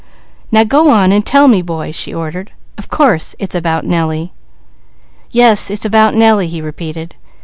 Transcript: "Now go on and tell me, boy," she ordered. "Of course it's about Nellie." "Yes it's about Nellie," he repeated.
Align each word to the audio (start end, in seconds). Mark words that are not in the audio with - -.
"Now 0.51 0.63
go 0.63 0.89
on 0.89 1.11
and 1.11 1.23
tell 1.23 1.47
me, 1.47 1.61
boy," 1.61 1.91
she 1.91 2.11
ordered. 2.11 2.51
"Of 2.75 2.89
course 2.89 3.35
it's 3.37 3.53
about 3.53 3.85
Nellie." 3.85 4.33
"Yes 5.29 5.69
it's 5.69 5.85
about 5.85 6.15
Nellie," 6.15 6.47
he 6.47 6.59
repeated. 6.59 7.13